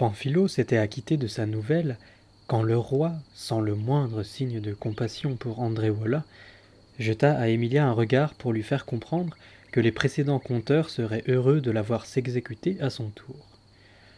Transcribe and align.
Pamphilo 0.00 0.48
s'était 0.48 0.78
acquitté 0.78 1.18
de 1.18 1.26
sa 1.26 1.44
nouvelle 1.44 1.98
quand 2.46 2.62
le 2.62 2.78
roi, 2.78 3.12
sans 3.34 3.60
le 3.60 3.74
moindre 3.74 4.22
signe 4.22 4.58
de 4.58 4.72
compassion 4.72 5.36
pour 5.36 5.60
Andréola, 5.60 6.24
jeta 6.98 7.36
à 7.38 7.48
Emilia 7.48 7.86
un 7.86 7.92
regard 7.92 8.32
pour 8.32 8.54
lui 8.54 8.62
faire 8.62 8.86
comprendre 8.86 9.36
que 9.72 9.78
les 9.78 9.92
précédents 9.92 10.38
conteurs 10.38 10.88
seraient 10.88 11.24
heureux 11.28 11.60
de 11.60 11.70
la 11.70 11.82
voir 11.82 12.06
s'exécuter 12.06 12.80
à 12.80 12.88
son 12.88 13.10
tour. 13.10 13.46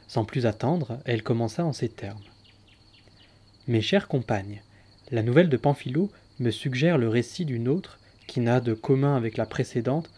Sans 0.07 0.25
plus 0.25 0.47
attendre, 0.47 1.01
elle 1.05 1.25
commença 1.25 1.65
en 1.65 1.73
ces 1.73 1.89
termes. 1.89 2.23
Mes 3.67 3.83
chères 3.83 4.07
compagnes, 4.07 4.63
la 5.11 5.25
nouvelle 5.25 5.49
de 5.49 5.57
Pamphilo 5.57 6.13
me 6.39 6.53
suggère 6.53 6.97
le 6.97 7.09
récit 7.09 7.45
d'une 7.45 7.67
autre 7.67 7.99
qui 8.29 8.39
n'a 8.39 8.61
de 8.61 8.75
commun 8.75 9.17
avec 9.17 9.37
la 9.37 9.47
précédente 9.47 10.11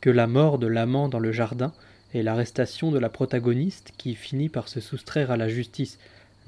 que 0.00 0.08
la 0.08 0.26
mort 0.26 0.58
de 0.58 0.66
l'amant 0.66 1.10
dans 1.10 1.18
le 1.18 1.30
jardin 1.30 1.74
et 2.14 2.22
l'arrestation 2.22 2.90
de 2.90 2.98
la 2.98 3.08
protagoniste 3.08 3.92
qui 3.96 4.14
finit 4.14 4.48
par 4.48 4.68
se 4.68 4.80
soustraire 4.80 5.30
à 5.30 5.36
la 5.36 5.48
justice, 5.48 5.98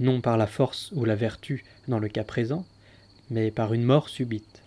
non 0.00 0.20
par 0.20 0.36
la 0.36 0.46
force 0.46 0.90
ou 0.92 1.04
la 1.04 1.14
vertu 1.14 1.64
dans 1.88 1.98
le 1.98 2.08
cas 2.08 2.24
présent, 2.24 2.64
mais 3.30 3.50
par 3.50 3.72
une 3.72 3.84
mort 3.84 4.08
subite. 4.08 4.62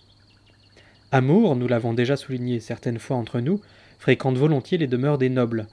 Amour, 1.12 1.55
nous 1.55 1.67
l'avons 1.67 1.94
déjà 1.94 2.17
souligné 2.17 2.59
certaines 2.59 3.00
fois 3.00 3.17
entre 3.17 3.39
nous, 3.39 3.62
fréquente 4.00 4.38
volontiers 4.38 4.77
les 4.77 4.88
demeures 4.88 5.17
des 5.17 5.30
nobles, 5.30 5.67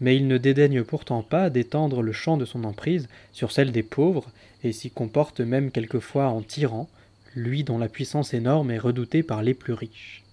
mais 0.00 0.16
il 0.16 0.26
ne 0.26 0.38
dédaigne 0.38 0.84
pourtant 0.84 1.22
pas 1.22 1.50
d'étendre 1.50 2.02
le 2.02 2.12
champ 2.12 2.36
de 2.36 2.44
son 2.44 2.64
emprise 2.64 3.08
sur 3.32 3.52
celle 3.52 3.72
des 3.72 3.82
pauvres, 3.82 4.30
et 4.64 4.72
s'y 4.72 4.90
comporte 4.90 5.40
même 5.40 5.70
quelquefois 5.70 6.28
en 6.28 6.42
tyran, 6.42 6.88
lui 7.34 7.64
dont 7.64 7.78
la 7.78 7.88
puissance 7.88 8.34
énorme 8.34 8.70
est 8.70 8.78
redoutée 8.78 9.22
par 9.22 9.42
les 9.42 9.54
plus 9.54 9.72
riches. 9.72 10.24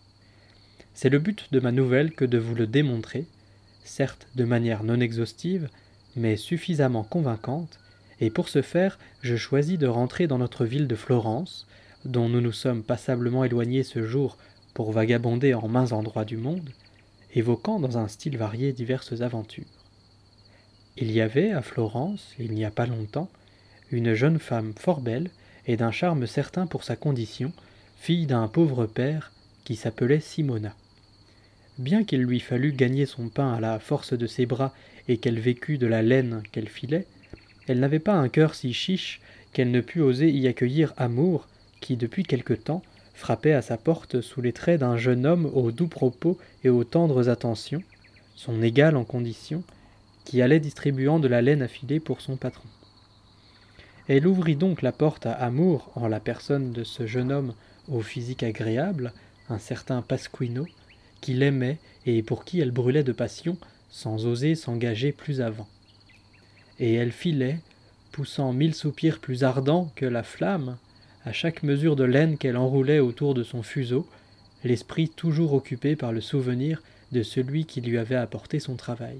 C'est 0.93 1.09
le 1.09 1.19
but 1.19 1.47
de 1.51 1.59
ma 1.59 1.71
nouvelle 1.71 2.11
que 2.11 2.25
de 2.25 2.37
vous 2.37 2.55
le 2.55 2.67
démontrer, 2.67 3.25
certes 3.85 4.27
de 4.35 4.43
manière 4.43 4.83
non 4.83 4.99
exhaustive, 4.99 5.69
mais 6.15 6.35
suffisamment 6.35 7.03
convaincante, 7.03 7.79
et 8.19 8.29
pour 8.29 8.49
ce 8.49 8.61
faire 8.61 8.99
je 9.21 9.35
choisis 9.35 9.77
de 9.77 9.87
rentrer 9.87 10.27
dans 10.27 10.37
notre 10.37 10.65
ville 10.65 10.87
de 10.87 10.95
Florence, 10.95 11.67
dont 12.03 12.29
nous 12.29 12.41
nous 12.41 12.51
sommes 12.51 12.83
passablement 12.83 13.43
éloignés 13.43 13.83
ce 13.83 14.05
jour 14.05 14.37
pour 14.73 14.91
vagabonder 14.91 15.53
en 15.53 15.67
mains 15.67 15.91
endroits 15.91 16.25
du 16.25 16.37
monde, 16.37 16.69
évoquant 17.33 17.79
dans 17.79 17.97
un 17.97 18.07
style 18.07 18.37
varié 18.37 18.73
diverses 18.73 19.21
aventures. 19.21 19.65
Il 20.97 21.11
y 21.11 21.21
avait 21.21 21.51
à 21.51 21.61
Florence, 21.61 22.33
il 22.39 22.51
n'y 22.53 22.63
a 22.63 22.71
pas 22.71 22.85
longtemps, 22.85 23.29
une 23.91 24.13
jeune 24.13 24.39
femme 24.39 24.73
fort 24.77 25.01
belle 25.01 25.29
et 25.67 25.77
d'un 25.77 25.91
charme 25.91 26.27
certain 26.27 26.67
pour 26.67 26.83
sa 26.83 26.95
condition, 26.95 27.51
fille 27.97 28.27
d'un 28.27 28.47
pauvre 28.47 28.85
père 28.85 29.31
qui 29.63 29.75
s'appelait 29.75 30.19
Simona. 30.19 30.73
Bien 31.77 32.05
qu'il 32.05 32.21
lui 32.21 32.39
fallût 32.39 32.71
gagner 32.71 33.05
son 33.05 33.27
pain 33.27 33.53
à 33.53 33.59
la 33.59 33.79
force 33.79 34.13
de 34.13 34.27
ses 34.27 34.45
bras 34.45 34.73
et 35.07 35.17
qu'elle 35.17 35.39
vécût 35.39 35.77
de 35.77 35.87
la 35.87 36.01
laine 36.01 36.41
qu'elle 36.51 36.69
filait, 36.69 37.05
elle 37.67 37.79
n'avait 37.79 37.99
pas 37.99 38.13
un 38.13 38.29
cœur 38.29 38.55
si 38.55 38.73
chiche 38.73 39.21
qu'elle 39.51 39.71
ne 39.71 39.81
pût 39.81 40.01
oser 40.01 40.29
y 40.29 40.47
accueillir 40.47 40.93
amour, 40.97 41.47
qui 41.81 41.97
depuis 41.97 42.23
quelque 42.23 42.53
temps 42.53 42.81
frappait 43.13 43.53
à 43.53 43.61
sa 43.61 43.77
porte 43.77 44.21
sous 44.21 44.41
les 44.41 44.53
traits 44.53 44.79
d'un 44.79 44.97
jeune 44.97 45.25
homme 45.25 45.49
aux 45.53 45.71
doux 45.71 45.87
propos 45.87 46.37
et 46.63 46.69
aux 46.69 46.83
tendres 46.83 47.29
attentions, 47.29 47.83
son 48.35 48.61
égal 48.61 48.95
en 48.95 49.03
condition, 49.03 49.63
qui 50.23 50.41
allait 50.41 50.59
distribuant 50.59 51.19
de 51.19 51.27
la 51.27 51.41
laine 51.41 51.61
à 51.61 51.67
filer 51.67 51.99
pour 51.99 52.21
son 52.21 52.37
patron. 52.37 52.67
Elle 54.07 54.27
ouvrit 54.27 54.55
donc 54.55 54.81
la 54.81 54.91
porte 54.91 55.25
à 55.25 55.31
Amour 55.31 55.91
en 55.95 56.07
la 56.07 56.19
personne 56.19 56.71
de 56.71 56.83
ce 56.83 57.05
jeune 57.07 57.31
homme 57.31 57.53
au 57.87 58.01
physique 58.01 58.43
agréable, 58.43 59.13
un 59.49 59.59
certain 59.59 60.01
Pasquino, 60.01 60.65
qui 61.25 61.33
l'aimait 61.33 61.79
et 62.05 62.21
pour 62.21 62.45
qui 62.45 62.59
elle 62.59 62.69
brûlait 62.69 63.03
de 63.03 63.11
passion 63.11 63.57
sans 63.89 64.27
oser 64.27 64.53
s'engager 64.53 65.11
plus 65.11 65.41
avant. 65.41 65.67
Et 66.79 66.93
elle 66.93 67.11
filait, 67.11 67.61
poussant 68.11 68.53
mille 68.53 68.75
soupirs 68.75 69.17
plus 69.17 69.43
ardents 69.43 69.91
que 69.95 70.05
la 70.05 70.21
flamme, 70.21 70.77
à 71.25 71.33
chaque 71.33 71.63
mesure 71.63 71.95
de 71.95 72.03
laine 72.03 72.37
qu'elle 72.37 72.57
enroulait 72.57 72.99
autour 72.99 73.33
de 73.33 73.41
son 73.41 73.63
fuseau, 73.63 74.07
l'esprit 74.63 75.09
toujours 75.09 75.53
occupé 75.53 75.95
par 75.95 76.11
le 76.11 76.21
souvenir 76.21 76.83
de 77.11 77.23
celui 77.23 77.65
qui 77.65 77.81
lui 77.81 77.97
avait 77.97 78.13
apporté 78.13 78.59
son 78.59 78.75
travail. 78.75 79.17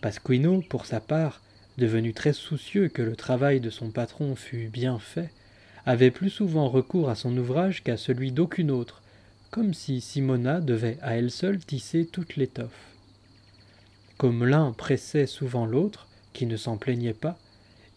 Pasquino, 0.00 0.62
pour 0.68 0.86
sa 0.86 1.00
part, 1.00 1.42
devenu 1.76 2.12
très 2.12 2.32
soucieux 2.32 2.86
que 2.86 3.02
le 3.02 3.16
travail 3.16 3.58
de 3.58 3.70
son 3.70 3.90
patron 3.90 4.36
fût 4.36 4.68
bien 4.68 5.00
fait, 5.00 5.32
avait 5.86 6.12
plus 6.12 6.30
souvent 6.30 6.68
recours 6.68 7.10
à 7.10 7.16
son 7.16 7.36
ouvrage 7.36 7.82
qu'à 7.82 7.96
celui 7.96 8.30
d'aucune 8.30 8.70
autre, 8.70 9.01
comme 9.52 9.74
si 9.74 10.00
Simona 10.00 10.60
devait 10.60 10.96
à 11.02 11.14
elle 11.14 11.30
seule 11.30 11.58
tisser 11.58 12.06
toute 12.06 12.36
l'étoffe. 12.36 12.96
Comme 14.16 14.46
l'un 14.46 14.72
pressait 14.72 15.26
souvent 15.26 15.66
l'autre, 15.66 16.08
qui 16.32 16.46
ne 16.46 16.56
s'en 16.56 16.78
plaignait 16.78 17.12
pas, 17.12 17.38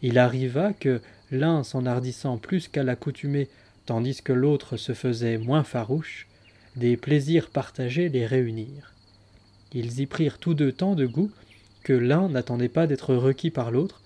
il 0.02 0.20
arriva 0.20 0.74
que 0.74 1.02
l'un 1.32 1.64
s'enhardissant 1.64 2.38
plus 2.38 2.68
qu'à 2.68 2.84
l'accoutumée, 2.84 3.48
tandis 3.86 4.22
que 4.22 4.34
l'autre 4.34 4.76
se 4.76 4.94
faisait 4.94 5.38
moins 5.38 5.64
farouche, 5.64 6.28
des 6.76 6.98
plaisirs 6.98 7.50
partagés 7.50 8.10
les 8.10 8.26
réunirent. 8.26 8.94
Ils 9.72 10.02
y 10.02 10.06
prirent 10.08 10.40
tous 10.40 10.56
deux 10.56 10.74
tant 10.74 10.94
de 10.94 11.06
goût 11.06 11.32
que 11.84 11.94
l'un 11.94 12.28
n'attendait 12.28 12.68
pas 12.68 12.86
d'être 12.86 13.16
requis 13.16 13.50
par 13.50 13.72
l'autre, 13.72 14.02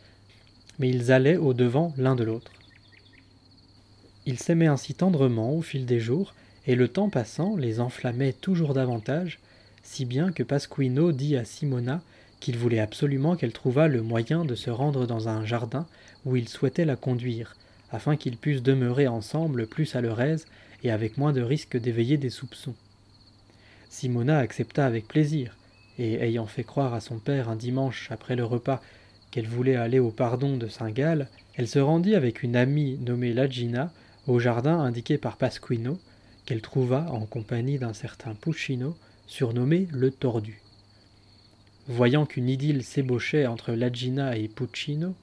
mais 0.77 0.89
ils 0.89 1.11
allaient 1.11 1.37
au 1.37 1.55
devant 1.55 1.95
l'un 1.97 2.15
de 2.15 2.23
l'autre. 2.23 2.51
Ils 4.27 4.37
s'aimaient 4.37 4.67
ainsi 4.67 4.93
tendrement 4.93 5.51
au 5.55 5.63
fil 5.63 5.87
des 5.87 5.99
jours, 5.99 6.35
et 6.67 6.75
le 6.75 6.87
temps 6.87 7.09
passant 7.09 7.55
les 7.55 7.79
enflammait 7.79 8.33
toujours 8.33 8.73
davantage, 8.73 9.39
si 9.83 10.05
bien 10.05 10.31
que 10.31 10.43
Pasquino 10.43 11.11
dit 11.11 11.35
à 11.35 11.45
Simona 11.45 12.01
qu'il 12.39 12.57
voulait 12.57 12.79
absolument 12.79 13.35
qu'elle 13.35 13.53
trouvât 13.53 13.87
le 13.87 14.01
moyen 14.01 14.45
de 14.45 14.55
se 14.55 14.69
rendre 14.69 15.05
dans 15.05 15.27
un 15.27 15.45
jardin 15.45 15.87
où 16.25 16.35
il 16.35 16.47
souhaitait 16.47 16.85
la 16.85 16.95
conduire, 16.95 17.55
afin 17.91 18.15
qu'ils 18.15 18.37
pussent 18.37 18.63
demeurer 18.63 19.07
ensemble 19.07 19.67
plus 19.67 19.95
à 19.95 20.01
leur 20.01 20.21
aise 20.21 20.45
et 20.83 20.91
avec 20.91 21.17
moins 21.17 21.33
de 21.33 21.41
risque 21.41 21.77
d'éveiller 21.77 22.17
des 22.17 22.29
soupçons. 22.29 22.75
Simona 23.89 24.37
accepta 24.37 24.85
avec 24.85 25.07
plaisir, 25.07 25.55
et 25.97 26.23
ayant 26.23 26.45
fait 26.45 26.63
croire 26.63 26.93
à 26.93 27.01
son 27.01 27.19
père 27.19 27.49
un 27.49 27.55
dimanche 27.55 28.07
après 28.11 28.35
le 28.35 28.45
repas 28.45 28.81
qu'elle 29.31 29.47
voulait 29.47 29.75
aller 29.75 29.99
au 29.99 30.11
pardon 30.11 30.57
de 30.57 30.67
Saint-Gall, 30.67 31.27
elle 31.55 31.67
se 31.67 31.79
rendit 31.79 32.15
avec 32.15 32.41
une 32.41 32.55
amie 32.55 32.97
nommée 33.01 33.33
Lagina 33.33 33.91
au 34.27 34.39
jardin 34.39 34.79
indiqué 34.79 35.17
par 35.17 35.37
Pasquino, 35.37 35.99
qu'elle 36.49 36.61
trouva 36.61 37.05
en 37.11 37.27
compagnie 37.27 37.77
d'un 37.77 37.93
certain 37.93 38.33
Puccino, 38.33 38.97
surnommé 39.27 39.87
le 39.91 40.09
Tordu. 40.09 40.63
Voyant 41.87 42.25
qu'une 42.25 42.49
idylle 42.49 42.83
s'ébauchait 42.83 43.45
entre 43.45 43.73
Lagina 43.73 44.35
et 44.35 44.47
Puccino, 44.47 45.13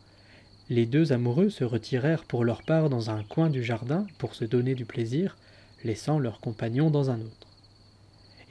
les 0.70 0.86
deux 0.86 1.12
amoureux 1.12 1.50
se 1.50 1.64
retirèrent 1.64 2.22
pour 2.22 2.44
leur 2.44 2.62
part 2.62 2.88
dans 2.90 3.10
un 3.10 3.24
coin 3.24 3.50
du 3.50 3.64
jardin 3.64 4.06
pour 4.18 4.36
se 4.36 4.44
donner 4.44 4.76
du 4.76 4.84
plaisir, 4.84 5.36
laissant 5.82 6.20
leurs 6.20 6.38
compagnons 6.38 6.90
dans 6.90 7.10
un 7.10 7.20
autre. 7.20 7.48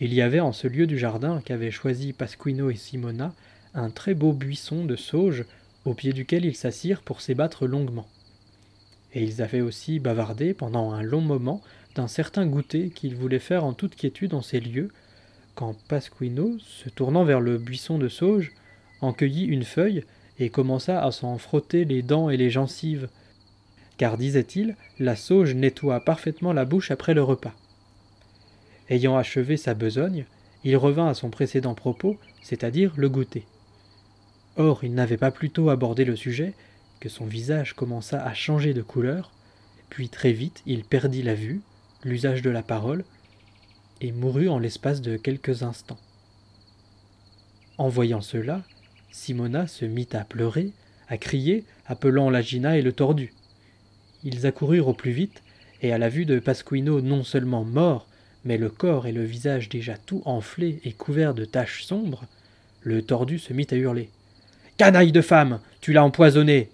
Il 0.01 0.13
y 0.13 0.21
avait 0.21 0.41
en 0.41 0.51
ce 0.51 0.67
lieu 0.67 0.85
du 0.85 0.99
jardin 0.99 1.41
qu'avaient 1.45 1.71
choisi 1.71 2.11
Pasquino 2.11 2.69
et 2.69 2.75
Simona 2.75 3.33
un 3.73 3.89
très 3.89 4.15
beau 4.15 4.33
buisson 4.33 4.83
de 4.83 4.97
sauge 4.97 5.45
au 5.85 5.93
pied 5.93 6.11
duquel 6.11 6.43
ils 6.43 6.57
s'assirent 6.57 7.03
pour 7.03 7.21
s'ébattre 7.21 7.67
longuement. 7.67 8.09
Et 9.13 9.23
ils 9.23 9.41
avaient 9.41 9.61
aussi 9.61 9.99
bavardé 9.99 10.53
pendant 10.53 10.91
un 10.91 11.03
long 11.03 11.21
moment 11.21 11.61
d'un 11.95 12.07
certain 12.07 12.45
goûter 12.45 12.89
qu'il 12.89 13.15
voulait 13.15 13.39
faire 13.39 13.63
en 13.63 13.73
toute 13.73 13.95
quiétude 13.95 14.33
en 14.33 14.41
ces 14.41 14.59
lieux, 14.59 14.89
quand 15.55 15.75
Pasquino, 15.87 16.57
se 16.59 16.89
tournant 16.89 17.23
vers 17.23 17.39
le 17.39 17.57
buisson 17.57 17.97
de 17.97 18.09
sauge, 18.09 18.51
en 19.01 19.13
cueillit 19.13 19.45
une 19.45 19.63
feuille 19.63 20.03
et 20.37 20.49
commença 20.49 21.01
à 21.01 21.11
s'en 21.11 21.37
frotter 21.37 21.85
les 21.85 22.01
dents 22.01 22.29
et 22.29 22.37
les 22.37 22.49
gencives, 22.49 23.07
car, 23.97 24.17
disait-il, 24.17 24.75
la 24.99 25.15
sauge 25.15 25.55
nettoie 25.55 26.01
parfaitement 26.01 26.51
la 26.51 26.65
bouche 26.65 26.91
après 26.91 27.13
le 27.13 27.23
repas. 27.23 27.53
Ayant 28.89 29.15
achevé 29.17 29.55
sa 29.55 29.73
besogne, 29.73 30.25
il 30.65 30.75
revint 30.75 31.07
à 31.07 31.13
son 31.13 31.29
précédent 31.29 31.75
propos, 31.75 32.17
c'est-à-dire 32.41 32.93
le 32.97 33.07
goûter. 33.07 33.45
Or, 34.57 34.83
il 34.83 34.93
n'avait 34.93 35.17
pas 35.17 35.31
plus 35.31 35.49
tôt 35.49 35.69
abordé 35.69 36.03
le 36.03 36.15
sujet 36.15 36.53
que 36.99 37.09
son 37.09 37.25
visage 37.25 37.73
commença 37.73 38.21
à 38.21 38.33
changer 38.33 38.73
de 38.73 38.81
couleur, 38.81 39.31
puis 39.89 40.09
très 40.09 40.31
vite 40.31 40.61
il 40.65 40.83
perdit 40.83 41.23
la 41.23 41.35
vue, 41.35 41.61
l'usage 42.05 42.41
de 42.41 42.49
la 42.49 42.63
parole, 42.63 43.03
et 43.99 44.13
mourut 44.13 44.47
en 44.47 44.59
l'espace 44.59 45.01
de 45.01 45.17
quelques 45.17 45.63
instants. 45.63 45.99
En 47.77 47.89
voyant 47.89 48.21
cela, 48.21 48.63
Simona 49.11 49.67
se 49.67 49.83
mit 49.83 50.07
à 50.13 50.23
pleurer, 50.23 50.71
à 51.09 51.17
crier, 51.17 51.65
appelant 51.85 52.29
la 52.29 52.41
Gina 52.41 52.77
et 52.77 52.81
le 52.81 52.93
tordu. 52.93 53.33
Ils 54.23 54.45
accoururent 54.45 54.87
au 54.87 54.93
plus 54.93 55.11
vite, 55.11 55.43
et 55.81 55.91
à 55.91 55.97
la 55.97 56.07
vue 56.07 56.25
de 56.25 56.39
Pasquino 56.39 57.01
non 57.01 57.23
seulement 57.23 57.65
mort, 57.65 58.07
mais 58.45 58.57
le 58.57 58.69
corps 58.69 59.07
et 59.07 59.11
le 59.11 59.25
visage 59.25 59.67
déjà 59.67 59.97
tout 59.97 60.21
enflés 60.25 60.79
et 60.85 60.93
couverts 60.93 61.33
de 61.33 61.43
taches 61.43 61.83
sombres, 61.83 62.25
le 62.81 63.01
tordu 63.01 63.39
se 63.39 63.51
mit 63.51 63.67
à 63.71 63.75
hurler. 63.75 64.09
Canaille 64.77 65.11
de 65.11 65.21
femme. 65.21 65.59
Tu 65.79 65.93
l'as 65.93 66.03
empoisonné. 66.03 66.69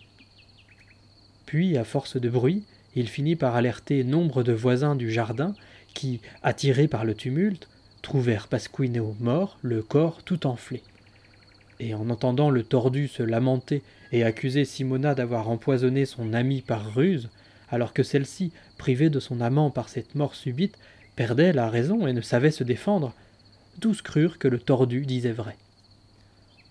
Puis, 1.46 1.78
à 1.78 1.84
force 1.84 2.18
de 2.18 2.30
bruit, 2.30 2.64
il 2.96 3.08
finit 3.08 3.36
par 3.36 3.56
alerter 3.56 4.04
nombre 4.04 4.44
de 4.44 4.54
voisins 4.54 4.96
du 4.96 5.12
jardin 5.12 5.56
qui, 5.94 6.22
attirés 6.44 6.88
par 6.88 7.06
le 7.06 7.14
tumulte, 7.14 7.70
trouvèrent 8.02 8.48
Pasquino 8.48 9.16
mort, 9.20 9.58
le 9.62 9.82
corps 9.82 10.24
tout 10.24 10.48
enflé. 10.48 10.84
et 11.80 11.96
en 11.96 12.10
entendant 12.12 12.52
le 12.52 12.64
tordu 12.64 13.08
se 13.08 13.24
lamenter 13.24 13.82
et 14.12 14.24
accuser 14.24 14.66
Simona 14.66 15.16
d'avoir 15.16 15.50
empoisonné 15.50 16.06
son 16.06 16.34
amie 16.34 16.62
par 16.62 16.94
ruse, 16.94 17.30
alors 17.70 17.94
que 17.94 18.04
celle-ci, 18.04 18.52
privée 18.78 19.10
de 19.10 19.20
son 19.20 19.42
amant 19.42 19.72
par 19.72 19.90
cette 19.90 20.14
mort 20.14 20.36
subite, 20.36 20.78
perdait 21.16 21.54
la 21.54 21.70
raison 21.70 22.06
et 22.06 22.14
ne 22.14 22.22
savait 22.22 22.52
se 22.52 22.64
défendre, 22.64 23.14
tous 23.80 24.02
crurent 24.02 24.38
que 24.38 24.48
le 24.48 24.60
tordu 24.60 25.06
disait 25.06 25.32
vrai. 25.32 25.58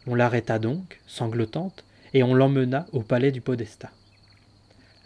On 0.06 0.14
l'arrêta 0.14 0.58
donc, 0.58 1.00
sanglotante, 1.06 1.84
et 2.14 2.22
on 2.22 2.34
l'emmena 2.34 2.86
au 2.92 3.00
palais 3.00 3.32
du 3.32 3.40
Podesta. 3.40 3.90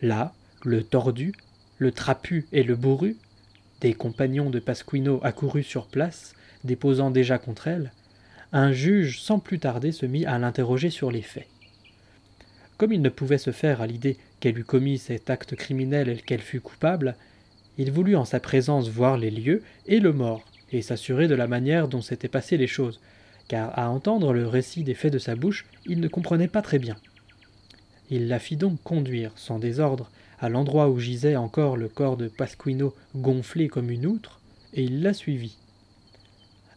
Là, 0.02 0.34
le 0.64 0.82
tordu, 0.82 1.32
le 1.78 1.93
trapu 1.93 2.46
et 2.52 2.62
le 2.62 2.75
bourru, 2.75 3.16
des 3.81 3.94
compagnons 3.94 4.50
de 4.50 4.58
Pasquino 4.58 5.20
accourus 5.22 5.62
sur 5.62 5.87
place, 5.87 6.34
déposant 6.64 7.11
déjà 7.11 7.38
contre 7.38 7.69
elle, 7.69 7.93
un 8.52 8.72
juge 8.72 9.20
sans 9.20 9.38
plus 9.38 9.58
tarder 9.58 9.93
se 9.93 10.06
mit 10.06 10.25
à 10.25 10.38
l'interroger 10.38 10.90
sur 10.90 11.11
les 11.11 11.22
faits. 11.22 11.49
Comme 12.78 12.93
il 12.93 13.02
ne 13.02 13.08
pouvait 13.08 13.38
se 13.38 13.52
faire 13.52 13.81
à 13.81 13.87
l'idée 13.87 14.16
qu'elle 14.40 14.58
eût 14.58 14.64
commis 14.64 14.99
cet 14.99 15.28
acte 15.28 15.55
criminel 15.55 16.08
et 16.08 16.16
qu'elle 16.16 16.40
fût 16.40 16.61
coupable, 16.61 17.14
il 17.76 17.93
voulut 17.93 18.17
en 18.17 18.25
sa 18.25 18.40
présence 18.40 18.88
voir 18.88 19.19
les 19.19 19.31
lieux 19.31 19.62
et 19.87 20.00
le 20.00 20.12
mort, 20.12 20.44
et 20.72 20.82
s'assurer 20.82 21.28
de 21.28 21.34
la 21.34 21.46
manière 21.46 21.88
dont 21.88 22.00
s'étaient 22.00 22.28
passées 22.28 22.56
les 22.56 22.67
choses, 22.67 23.00
car 23.49 23.78
à 23.78 23.90
entendre 23.90 24.32
le 24.32 24.46
récit 24.46 24.82
des 24.82 24.94
faits 24.94 25.12
de 25.12 25.19
sa 25.19 25.37
bouche, 25.37 25.67
il 25.87 26.00
ne 26.00 26.08
comprenait 26.08 26.49
pas 26.49 26.62
très 26.62 26.78
bien. 26.78 26.96
Il 28.10 28.28
la 28.28 28.38
fit 28.38 28.56
donc 28.56 28.82
conduire, 28.82 29.32
sans 29.37 29.58
désordre, 29.58 30.10
à 30.40 30.48
l'endroit 30.48 30.88
où 30.88 30.98
gisait 30.98 31.36
encore 31.36 31.76
le 31.76 31.88
corps 31.88 32.16
de 32.16 32.28
Pasquino 32.28 32.94
gonflé 33.14 33.69
comme 33.69 33.90
une 33.90 34.06
outre, 34.06 34.40
et 34.72 34.82
il 34.84 35.02
la 35.02 35.14
suivit. 35.14 35.56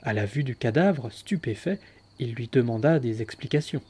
À 0.02 0.14
la 0.14 0.26
vue 0.26 0.44
du 0.44 0.56
cadavre, 0.56 1.12
stupéfait, 1.12 1.80
il 2.20 2.34
lui 2.34 2.50
demanda 2.52 3.00
des 3.00 3.22
explications. 3.22 3.82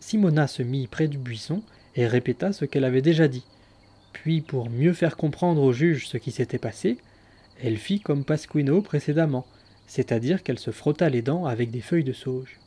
Simona 0.00 0.46
se 0.46 0.62
mit 0.62 0.86
près 0.86 1.08
du 1.08 1.18
buisson 1.18 1.62
et 1.94 2.06
répéta 2.06 2.52
ce 2.52 2.64
qu'elle 2.64 2.84
avait 2.84 3.02
déjà 3.02 3.28
dit. 3.28 3.44
Puis, 4.12 4.40
pour 4.40 4.70
mieux 4.70 4.92
faire 4.92 5.16
comprendre 5.16 5.62
au 5.62 5.72
juge 5.72 6.08
ce 6.08 6.16
qui 6.16 6.30
s'était 6.30 6.58
passé, 6.58 6.98
elle 7.62 7.76
fit 7.76 8.00
comme 8.00 8.24
Pasquino 8.24 8.80
précédemment, 8.82 9.46
c'est-à-dire 9.86 10.42
qu'elle 10.42 10.58
se 10.58 10.70
frotta 10.70 11.08
les 11.08 11.22
dents 11.22 11.46
avec 11.46 11.70
des 11.70 11.80
feuilles 11.80 12.04
de 12.04 12.12
sauge. 12.12 12.58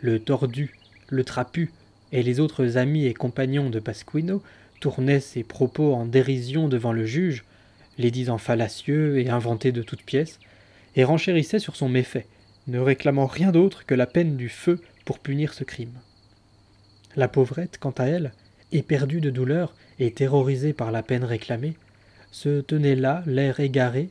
Le 0.00 0.18
tordu, 0.18 0.74
le 1.08 1.24
trapu 1.24 1.70
et 2.12 2.22
les 2.22 2.40
autres 2.40 2.76
amis 2.76 3.06
et 3.06 3.14
compagnons 3.14 3.70
de 3.70 3.80
Pasquino 3.80 4.42
tournaient 4.80 5.20
ses 5.20 5.44
propos 5.44 5.94
en 5.94 6.06
dérision 6.06 6.68
devant 6.68 6.92
le 6.92 7.04
juge, 7.04 7.44
les 7.98 8.10
disant 8.10 8.38
fallacieux 8.38 9.18
et 9.18 9.28
inventés 9.28 9.72
de 9.72 9.82
toutes 9.82 10.02
pièces, 10.02 10.38
et 10.96 11.04
renchérissaient 11.04 11.58
sur 11.58 11.76
son 11.76 11.88
méfait, 11.88 12.26
ne 12.66 12.78
réclamant 12.78 13.26
rien 13.26 13.52
d'autre 13.52 13.84
que 13.86 13.94
la 13.94 14.06
peine 14.06 14.36
du 14.36 14.48
feu 14.48 14.80
pour 15.04 15.18
punir 15.18 15.54
ce 15.54 15.64
crime. 15.64 15.98
La 17.16 17.28
pauvrette, 17.28 17.78
quant 17.78 17.94
à 17.98 18.04
elle, 18.04 18.32
éperdue 18.72 19.20
de 19.20 19.30
douleur 19.30 19.74
et 19.98 20.12
terrorisée 20.12 20.72
par 20.72 20.90
la 20.92 21.02
peine 21.02 21.24
réclamée, 21.24 21.74
se 22.30 22.60
tenait 22.60 22.96
là, 22.96 23.22
l'air 23.26 23.60
égaré, 23.60 24.10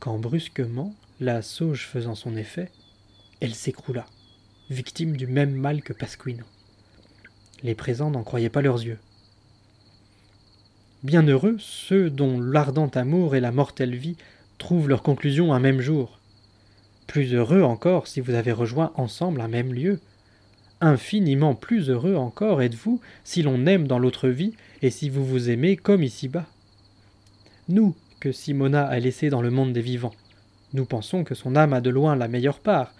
quand 0.00 0.18
brusquement, 0.18 0.94
la 1.20 1.42
sauge 1.42 1.86
faisant 1.86 2.16
son 2.16 2.36
effet, 2.36 2.68
elle 3.40 3.54
s'écroula, 3.54 4.06
victime 4.70 5.16
du 5.16 5.26
même 5.26 5.54
mal 5.54 5.82
que 5.82 5.92
Pasquino. 5.92 6.44
Les 7.62 7.74
présents 7.74 8.10
n'en 8.10 8.22
croyaient 8.22 8.48
pas 8.48 8.62
leurs 8.62 8.82
yeux. 8.82 8.98
Bienheureux 11.02 11.56
ceux 11.58 12.10
dont 12.10 12.40
l'ardent 12.40 12.88
amour 12.88 13.34
et 13.34 13.40
la 13.40 13.52
mortelle 13.52 13.94
vie 13.94 14.16
trouvent 14.58 14.88
leur 14.88 15.02
conclusion 15.02 15.52
un 15.52 15.60
même 15.60 15.80
jour. 15.80 16.18
Plus 17.06 17.34
heureux 17.34 17.62
encore 17.62 18.06
si 18.06 18.20
vous 18.20 18.34
avez 18.34 18.52
rejoint 18.52 18.92
ensemble 18.96 19.40
un 19.40 19.48
même 19.48 19.72
lieu. 19.72 20.00
Infiniment 20.80 21.54
plus 21.54 21.90
heureux 21.90 22.16
encore 22.16 22.62
êtes-vous 22.62 23.00
si 23.24 23.42
l'on 23.42 23.66
aime 23.66 23.86
dans 23.86 23.98
l'autre 23.98 24.28
vie 24.28 24.54
et 24.80 24.90
si 24.90 25.08
vous 25.08 25.24
vous 25.24 25.50
aimez 25.50 25.76
comme 25.76 26.02
ici-bas. 26.02 26.46
Nous, 27.68 27.94
que 28.20 28.32
Simona 28.32 28.84
a 28.86 28.98
laissé 28.98 29.30
dans 29.30 29.42
le 29.42 29.50
monde 29.50 29.72
des 29.72 29.82
vivants, 29.82 30.14
nous 30.72 30.84
pensons 30.84 31.22
que 31.22 31.34
son 31.34 31.54
âme 31.54 31.72
a 31.72 31.80
de 31.80 31.90
loin 31.90 32.16
la 32.16 32.28
meilleure 32.28 32.60
part, 32.60 32.94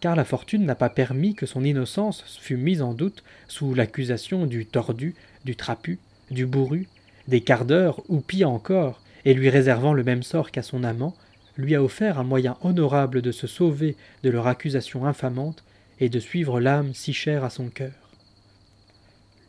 car 0.00 0.14
la 0.14 0.24
fortune 0.24 0.64
n'a 0.64 0.74
pas 0.74 0.90
permis 0.90 1.34
que 1.34 1.46
son 1.46 1.64
innocence 1.64 2.38
fût 2.40 2.56
mise 2.56 2.82
en 2.82 2.94
doute 2.94 3.24
sous 3.48 3.74
l'accusation 3.74 4.46
du 4.46 4.64
tordu, 4.66 5.14
du 5.44 5.56
trapu, 5.56 5.98
du 6.30 6.46
bourru, 6.46 6.86
des 7.26 7.40
quarts 7.40 7.64
d'heure, 7.64 8.02
ou 8.08 8.20
pire 8.20 8.50
encore, 8.50 9.00
et 9.24 9.34
lui 9.34 9.50
réservant 9.50 9.92
le 9.92 10.04
même 10.04 10.22
sort 10.22 10.50
qu'à 10.50 10.62
son 10.62 10.84
amant, 10.84 11.14
lui 11.56 11.74
a 11.74 11.82
offert 11.82 12.18
un 12.18 12.24
moyen 12.24 12.56
honorable 12.62 13.20
de 13.20 13.32
se 13.32 13.46
sauver 13.46 13.96
de 14.22 14.30
leur 14.30 14.46
accusation 14.46 15.06
infamante 15.06 15.64
et 16.00 16.08
de 16.08 16.20
suivre 16.20 16.60
l'âme 16.60 16.94
si 16.94 17.12
chère 17.12 17.44
à 17.44 17.50
son 17.50 17.68
cœur. 17.68 17.92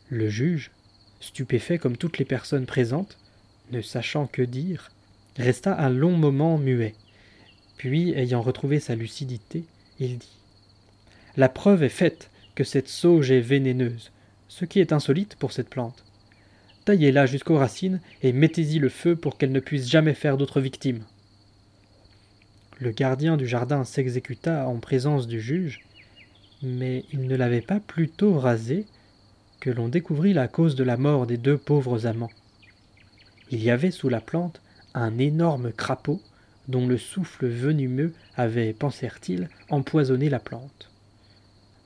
Le 0.08 0.28
juge, 0.28 0.72
stupéfait 1.20 1.78
comme 1.78 1.96
toutes 1.96 2.18
les 2.18 2.24
personnes 2.24 2.66
présentes, 2.66 3.18
ne 3.70 3.80
sachant 3.80 4.26
que 4.26 4.42
dire, 4.42 4.90
resta 5.36 5.78
un 5.78 5.90
long 5.90 6.16
moment 6.16 6.58
muet. 6.58 6.96
Puis, 7.76 8.12
ayant 8.14 8.42
retrouvé 8.42 8.80
sa 8.80 8.96
lucidité, 8.96 9.64
il 10.00 10.18
dit 10.18 10.39
La 11.40 11.48
preuve 11.48 11.82
est 11.82 11.88
faite 11.88 12.28
que 12.54 12.64
cette 12.64 12.88
sauge 12.88 13.30
est 13.30 13.40
vénéneuse, 13.40 14.12
ce 14.48 14.66
qui 14.66 14.78
est 14.78 14.92
insolite 14.92 15.36
pour 15.36 15.52
cette 15.52 15.70
plante. 15.70 16.04
Taillez-la 16.84 17.24
jusqu'aux 17.24 17.56
racines 17.56 18.02
et 18.22 18.34
mettez-y 18.34 18.78
le 18.78 18.90
feu 18.90 19.16
pour 19.16 19.38
qu'elle 19.38 19.50
ne 19.50 19.58
puisse 19.60 19.88
jamais 19.88 20.12
faire 20.12 20.36
d'autres 20.36 20.60
victimes. 20.60 21.02
Le 22.78 22.90
gardien 22.90 23.38
du 23.38 23.46
jardin 23.46 23.84
s'exécuta 23.84 24.68
en 24.68 24.80
présence 24.80 25.26
du 25.26 25.40
juge, 25.40 25.80
mais 26.60 27.06
il 27.10 27.26
ne 27.26 27.36
l'avait 27.36 27.62
pas 27.62 27.80
plus 27.80 28.10
tôt 28.10 28.38
rasé 28.38 28.84
que 29.60 29.70
l'on 29.70 29.88
découvrit 29.88 30.34
la 30.34 30.46
cause 30.46 30.74
de 30.74 30.84
la 30.84 30.98
mort 30.98 31.26
des 31.26 31.38
deux 31.38 31.56
pauvres 31.56 32.06
amants. 32.06 32.32
Il 33.50 33.62
y 33.62 33.70
avait 33.70 33.92
sous 33.92 34.10
la 34.10 34.20
plante 34.20 34.60
un 34.92 35.16
énorme 35.16 35.72
crapaud 35.72 36.20
dont 36.68 36.86
le 36.86 36.98
souffle 36.98 37.46
venimeux 37.46 38.12
avait, 38.36 38.74
pensèrent-ils, 38.74 39.48
empoisonné 39.70 40.28
la 40.28 40.38
plante. 40.38 40.89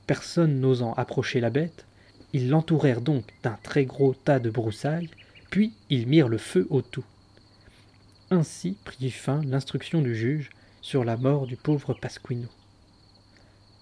Personne 0.07 0.59
n'osant 0.59 0.93
approcher 0.93 1.39
la 1.39 1.49
bête, 1.49 1.85
ils 2.33 2.49
l'entourèrent 2.49 3.01
donc 3.01 3.23
d'un 3.43 3.57
très 3.63 3.85
gros 3.85 4.13
tas 4.13 4.39
de 4.39 4.49
broussailles, 4.49 5.09
puis 5.49 5.73
ils 5.89 6.07
mirent 6.07 6.27
le 6.27 6.37
feu 6.37 6.67
au 6.69 6.81
tout. 6.81 7.05
Ainsi 8.29 8.75
prit 8.83 9.11
fin 9.11 9.41
l'instruction 9.45 10.01
du 10.01 10.15
juge 10.15 10.49
sur 10.81 11.03
la 11.03 11.15
mort 11.15 11.47
du 11.47 11.55
pauvre 11.55 11.93
Pasquino. 11.93 12.47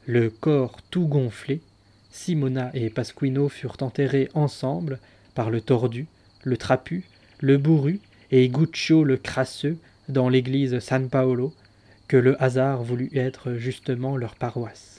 Le 0.06 0.30
corps 0.30 0.82
tout 0.92 1.08
gonflé, 1.08 1.62
Simona 2.12 2.70
et 2.74 2.90
Pasquino 2.90 3.50
furent 3.50 3.78
enterrés 3.82 4.30
ensemble 4.34 5.00
par 5.34 5.50
le 5.50 5.62
tordu, 5.62 6.08
le 6.44 6.58
trapu, 6.58 7.06
le 7.40 7.58
bourru 7.58 8.00
et 8.32 8.48
Guccio 8.50 9.04
le 9.04 9.18
crasseux 9.18 9.78
dans 10.10 10.30
l'église 10.30 10.80
San 10.80 11.10
Paolo, 11.10 11.54
que 12.08 12.18
le 12.18 12.42
hasard 12.44 12.84
voulut 12.84 13.10
être 13.14 13.54
justement 13.56 14.16
leur 14.16 14.36
paroisse. 14.36 14.93